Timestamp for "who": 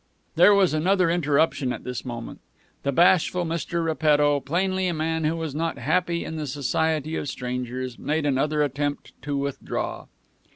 5.25-5.35